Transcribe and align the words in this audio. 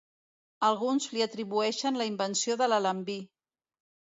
Alguns 0.69 1.05
li 1.17 1.21
atribueixen 1.27 1.99
la 2.03 2.07
invenció 2.13 2.59
de 2.63 2.71
l'alambí. 2.73 3.19